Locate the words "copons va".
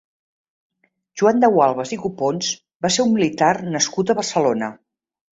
2.05-2.91